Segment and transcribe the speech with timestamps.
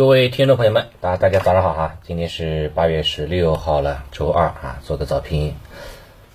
[0.00, 1.98] 各位听众朋友们，大大家早上好哈！
[2.02, 5.56] 今天是八月十六号了，周二啊，做个早评。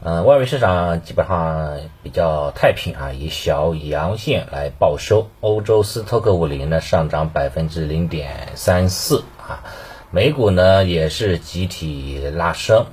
[0.00, 5.26] 嗯，外围市场基本上比较太平啊，以小阳线来报收。
[5.40, 9.64] 欧洲斯托克五零呢上涨百分之零点三四啊，
[10.12, 12.86] 美股呢也是集体拉升，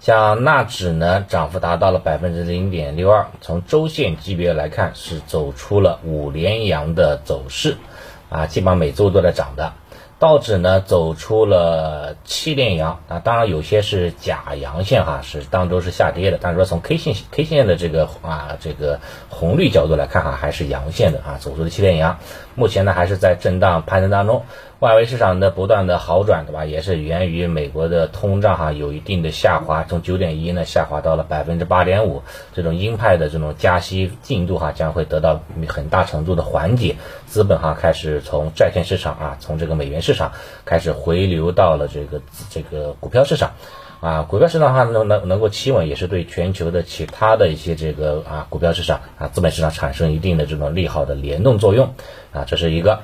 [0.00, 7.76] 像纳指呢涨幅达到了百分之零点六二，从周线级别来看是走出了五连阳的走势
[8.30, 9.74] 啊，基本上每周都在涨的。
[10.18, 16.38] 道指呢走出了七连阳啊，当然有些是假阳线哈，是当周是下跌的。
[16.40, 22.18] 但是说从 K 线 K 线的这个啊这个红绿角度来看哈，还是阳线的啊，走出了七连阳。
[22.56, 24.42] 目前呢还是在震荡攀升当中。
[24.80, 26.64] 外围市场的不断的好转，对吧？
[26.64, 32.22] 也是源于美国的通胀哈有一定的下滑，从九点一呢下滑到了百分之八点五，
[32.54, 36.94] 这种鹰派的这种加息进度哈将会得到很大程度的缓解，
[37.26, 40.32] 资本哈开始从债券市场啊，从这个美元市市场
[40.64, 43.52] 开始回流到了这个这个股票市场，
[44.00, 51.92] 啊，股票市场的话能能能够企稳，也是对全球的其他的一些这个啊股票市场啊资本市场产生一定的这种利好的联动作用，
[52.32, 53.00] 啊，这是一个。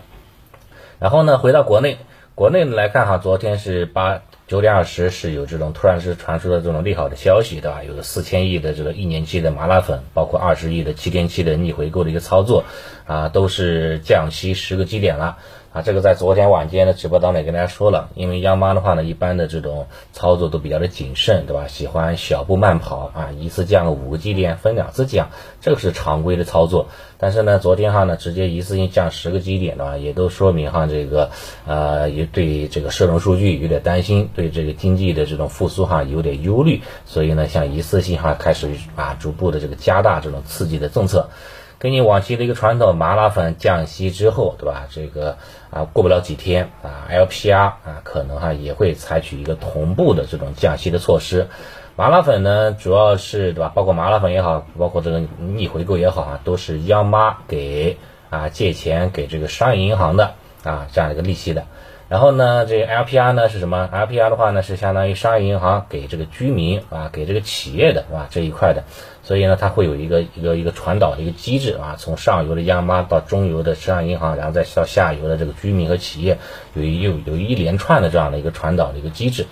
[0.99, 1.99] 然后呢，回到国内，
[2.35, 7.85] 国内来看哈，昨天是八九点二十是有这种突然是传出的这种利好的消息，对吧？
[7.85, 12.65] 有个四千亿的这个一年期的麻辣粉，包括二十亿的七天期的逆回购的一个操作，
[13.07, 15.37] 啊，都是降息十个基点了。
[15.75, 21.67] 啊，这个在昨天晚间的直播当中也跟大家说了，因为央妈的话呢，一般的这种操作都比较的谨慎，对吧？
[21.67, 25.31] 喜欢小步慢跑啊，一次降五个基点，分两次降，
[25.61, 26.87] 这个是常规的操作。
[27.19, 31.31] 但是呢，昨天哈呢，直接一次性降十个基点的话，也都说明哈这个
[31.67, 41.31] 呃，也对这个社融数据有点担心，对这个经济的这种复苏哈有点忧虑，所以呢，像一次性哈开始啊，逐步的这个加大这种刺激的政策。
[41.79, 44.87] 根据往期的一个传统，麻辣粉降息之后，对吧？
[44.91, 45.37] 这个
[45.71, 51.49] 啊，过不了几天啊，LPR 啊，可能哈也会采取一个同步的这种降息的措施。
[51.97, 53.71] 麻辣粉呢，主要是对吧？
[53.75, 57.99] 包括麻辣粉也好，包括这个逆回购也好啊，都是央妈给
[58.31, 60.35] 啊借钱给这个商业银行的
[60.65, 61.67] 啊这样一个利息的。
[62.09, 68.29] 然后呢，这个 LPR 呢是什么？LPR 的话呢是相当于商业银行给这个居民啊，给这个企业的，是吧？
[68.31, 68.85] 这一块的，
[69.23, 76.39] 所以呢，它会有一个一个一个传导的一个机制啊，从上游的央妈到中游的商业银行，然后再到下游的这个居民和企业，
[76.75, 79.47] 有一有有一连串的这样的一个传导的一个机制。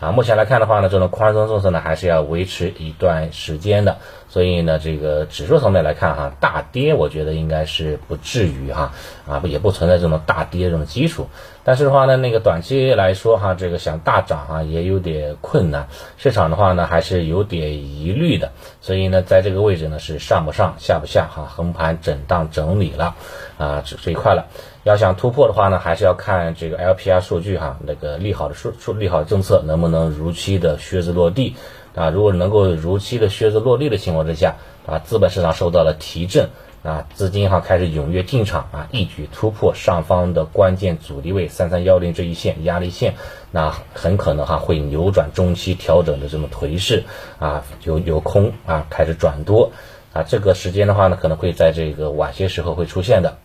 [0.00, 3.98] 啊，目前来看的话呢，这种宽松政策呢还是要维持一段时间的，
[4.28, 8.92] 所以呢，这个指数层面来看哈，大跌我觉得应该是不至于哈，
[9.26, 11.28] 啊也不存在这种大跌这种基础，
[11.68, 15.86] 但是的话呢，那个短期来说哈，这个想大涨啊也有点困难，
[16.16, 23.14] 市场的话呢还是有点疑虑的，所以呢，在这个位置呢是上不上下不下哈，横盘震荡整理了，
[23.58, 24.46] 啊这这一块了。
[24.84, 31.54] 要想突破的话呢，还是要看这个 LPR 数据哈，那个利好的数数利好政策能不能如期的靴子落地
[31.94, 32.08] 啊？
[32.08, 34.54] 如果能够如期的靴子落地的情况之下
[34.86, 36.48] 啊，资本市场受到了提振
[36.88, 43.14] 啊，资金哈开始踊跃进场啊，一举突破上方的关键阻力位三三幺零这一线压力线，
[43.50, 47.04] 那很可能哈会扭转中期调整的这么颓势
[47.38, 49.70] 啊，由由空啊开始转多
[50.14, 53.36] 啊，这个时间的话呢，可能会在这个晚些时候会出现的。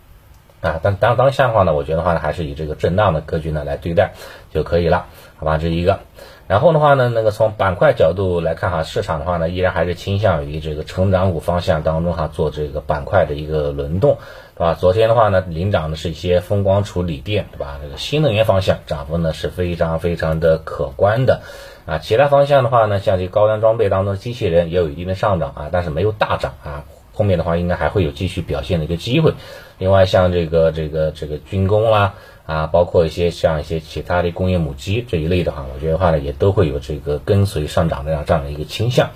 [0.63, 4.13] 啊，但当当下的话呢，我觉得话呢，还是以这个震荡的格局呢来对待
[4.53, 5.57] 就可以了，好吧？
[5.57, 5.99] 这一个，
[6.47, 14.19] 然后的话呢，那个从板块角度来看哈，市场的话呢，依然还是倾向于这个成长股方向当中哈做这个板块的一个轮动，
[14.55, 14.73] 对吧？
[14.73, 17.79] 昨天的话呢，领涨的是一些风光储锂电，对吧？
[17.83, 21.41] 这个新能源方向涨幅呢是非常非常的可观的，
[21.85, 26.85] 啊，其他方向的话呢，像这高端装备当中机器人也有一定的上涨啊，但是没有大涨啊。
[27.15, 29.35] 后面的话应该还会有继续表现的一个机会，
[29.83, 32.13] 另外像这个这个这个军工啦
[32.45, 39.09] 啊，包括一些像一些其他的工业母机这一类的话，我觉得话呢也都会有这个跟随上涨的这样这样的一个倾向。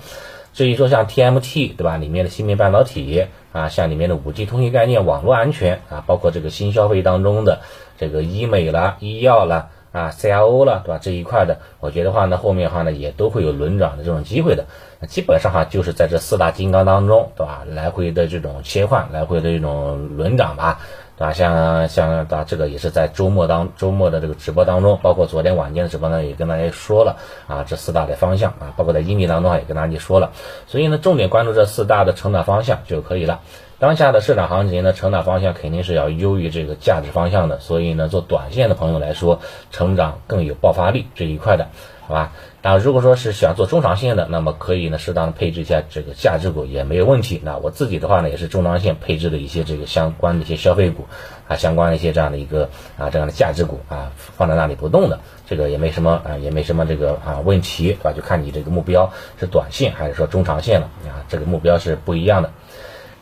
[0.52, 7.60] 至于说像 TMT 对吧，里面的芯片半导体啊，像里面的五 G 通信概念、网络安全啊，包括这个新消费当中的
[7.96, 9.70] 这个医美啦、医药啦。
[9.98, 11.00] 啊，CRO 了，对吧？
[11.02, 14.64] 这一块的，我觉得话呢，后面的话呢，也都会有轮涨的这种机会的。
[15.08, 17.64] 基本上哈，就是在这四大金刚当中，对吧？
[17.68, 20.80] 来回的这种切换，来回的这种轮涨吧，
[21.16, 21.32] 对吧？
[21.32, 27.16] 像像啊，这个也是在周末当周末的这个直播当中，包括昨天晚间的直播呢，也跟大家说了
[27.46, 30.32] 啊，这四大的方向啊，包括在音频当中也跟大家说了。
[30.66, 33.40] 所以呢，重点关注这四大的成长方向就可以了。
[33.80, 39.40] 当下的市场行情呢，成长方向肯定是要优于这个价值方向的，所以呢，做短线的朋友来说，
[39.70, 41.68] 成长更有爆发力这一块的，
[42.08, 42.32] 好吧？
[42.60, 47.40] 那如果说是想做中长线的，那么可以呢，适当的配置一下这个价值股也没有问题。
[47.44, 51.06] 那我自己的话呢，也是中长线配置的一些这个相关的一些消费股
[51.46, 58.12] 啊，相关的一些这样的一个啊这样的价值股啊，放在那里不动的，这个也没什么啊，也没什么这个啊问题，对吧？
[58.12, 62.50] 就看你这个目标是短线还是说中长线了啊，这个目标是不一样的。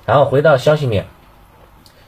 [0.07, 1.07] 然后回到消息面，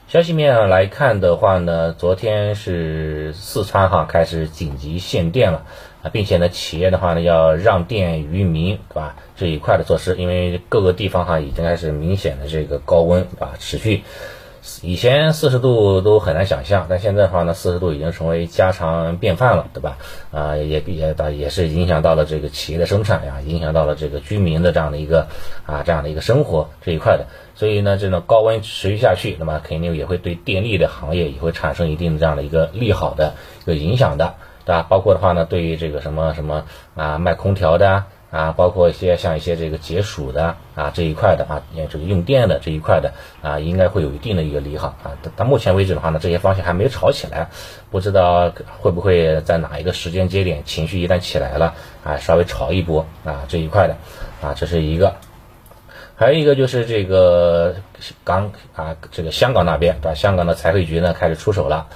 [0.07, 5.65] 消息面来看的话呢，昨天是四川哈开始紧急限电了
[6.05, 9.17] 啊，并且呢，企业的话呢要让电于民，对吧？
[9.37, 14.05] 这一块的措施，因为各个地方哈已经开始明显的这个高温啊持续。
[14.83, 19.99] 以前四十度都很难想象，但现在的话呢，四十度已经成为家常便饭了，对吧？
[20.31, 25.29] 啊，也也也是影响到了这个企业的生产呀，影响到了这个居民的这样的一个
[25.67, 27.27] 啊这样的一个生活这一块的。
[27.55, 34.35] 所以呢，这种高温持续下去，那么肯定也会对电力的行业也会产生一定的这样的一个利好的一个影响的，
[34.65, 34.87] 对吧？
[34.89, 36.65] 包括的话呢，对于这个什么什么
[36.95, 37.89] 啊卖空调的。
[37.89, 45.17] 啊，啊包括一些像一些这个解暑的啊这一块的啊，这个用电的这一块的啊，应该会有一定的一个利好啊。
[45.37, 47.49] 到目前为止的话呢，这些方向还没有炒起来，
[47.91, 53.97] 不知道会不会在哪一个时间节点，情绪一旦起来了啊，稍微炒一波啊这一块的
[54.43, 55.15] 啊，这是一个。
[56.17, 57.77] 还有一个就是这个
[58.25, 60.15] 港啊，这个香港那边对吧？
[60.15, 61.87] 香港的财会局呢开始出手了，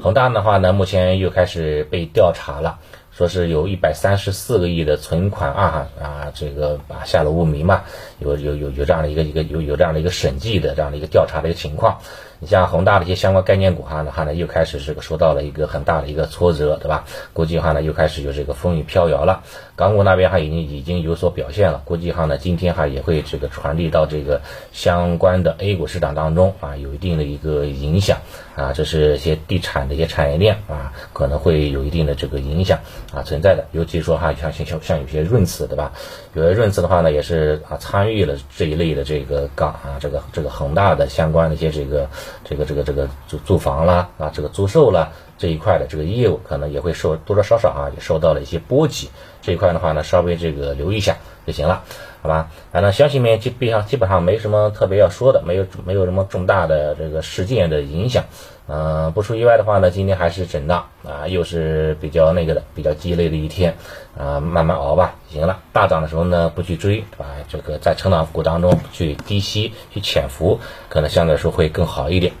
[0.00, 2.78] 恒大的话呢，目前又开始被调查了。
[3.16, 7.82] 说是有一百三十四个亿的存款啊啊，这个啊下落不明嘛，
[8.18, 12.00] 有有有有这样的一个一个有有这样的一个审计的这样的一个调查的一个情况。
[12.40, 17.04] 你像宏大的一些相关概念股哈，的话呢又开始这个受到了一个很大的一个挫折，对吧？
[17.32, 19.44] 估计哈呢又开始有这个风雨飘摇了。
[19.82, 24.40] 港股那边哈已经已经有所表现了，估计哈呢今天哈也会这个传递到这个
[24.70, 28.18] 相关的 A 股市场当中啊，有一定的一个影响
[28.54, 32.78] 啊，这是一些地产的一些产业链啊，可能会有一定的这个影响
[33.12, 33.66] 啊存在的。
[33.72, 35.90] 尤其说哈像像像有些润慈对吧？
[36.34, 42.08] 有些润慈的话呢也是啊参与了这一类的这个港啊这个这个恒大的相关的一些这个。
[42.44, 45.12] 这个这个这个租租房啦啊，这个租售啦
[45.42, 49.10] 这一块的这个业务可能也会受多多少少啊，也受到了一些波及。
[49.40, 51.82] 这一块的话呢，稍微这个留意一下就行了，
[52.22, 52.48] 好吧？
[52.70, 58.22] 反正消息面基本上基本上没什么特别要说的，没有没有什么重大的这个事件的影响。
[58.68, 63.76] 嗯，不出意外的话呢，今天还是震荡啊，又是比较那个的，比较鸡肋的一天
[64.16, 65.16] 啊，慢慢熬吧。
[65.28, 67.26] 行了，大涨的时候呢不去追，对吧？
[67.48, 72.32] 这个在成长股当中去低吸去潜伏，可能相对来说会更好一点。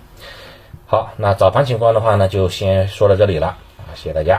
[0.92, 4.38] 好，那早盘情况的话呢，就先说到这里了啊，谢谢大家。